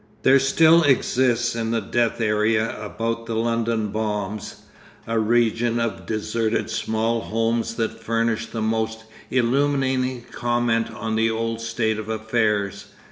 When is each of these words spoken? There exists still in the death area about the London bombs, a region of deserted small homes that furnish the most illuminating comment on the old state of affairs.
There 0.23 0.33
exists 0.33 1.49
still 1.49 1.61
in 1.61 1.69
the 1.69 1.79
death 1.79 2.19
area 2.21 2.75
about 2.83 3.27
the 3.27 3.35
London 3.35 3.89
bombs, 3.89 4.61
a 5.05 5.19
region 5.19 5.79
of 5.79 6.07
deserted 6.07 6.71
small 6.71 7.21
homes 7.21 7.75
that 7.75 8.01
furnish 8.03 8.47
the 8.47 8.63
most 8.63 9.03
illuminating 9.29 10.25
comment 10.31 10.89
on 10.89 11.15
the 11.15 11.29
old 11.29 11.61
state 11.61 11.99
of 11.99 12.09
affairs. 12.09 12.85